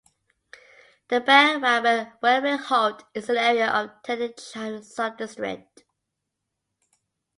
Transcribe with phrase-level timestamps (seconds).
[1.09, 5.83] The Bang Ramat Railway Halt is in the area of Taling Chan Subdistrict.